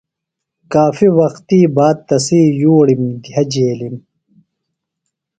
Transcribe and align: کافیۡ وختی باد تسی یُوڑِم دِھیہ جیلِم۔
کافیۡ 0.71 1.13
وختی 1.17 1.59
باد 1.75 1.97
تسی 2.07 2.41
یُوڑِم 2.61 3.01
دِھیہ 3.23 3.43
جیلِم۔ 3.51 3.95